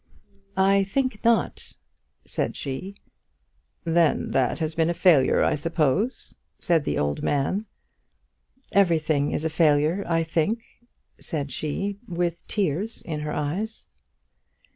"I 0.57 0.83
think 0.83 1.23
not," 1.23 1.73
said 2.25 2.55
she. 2.55 2.95
"Then 3.83 4.31
that 4.31 4.57
has 4.57 4.73
been 4.73 4.89
a 4.89 4.95
failure, 4.95 5.43
I 5.43 5.53
suppose," 5.53 6.33
said 6.59 6.85
the 6.85 6.97
old 6.97 7.21
man. 7.21 7.67
"Everything 8.71 9.31
is 9.31 9.45
a 9.45 9.47
failure, 9.51 10.03
I 10.07 10.23
think," 10.23 10.63
said 11.19 11.51
she, 11.51 11.99
with 12.07 12.47
tears 12.47 13.03
in 13.03 13.19
her 13.19 13.31
eyes. 13.31 13.85